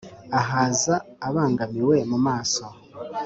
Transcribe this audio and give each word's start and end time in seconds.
Ahaza 0.39 0.95
abangamiwe 1.27 1.97
mu 2.09 2.17
maso, 2.25 2.63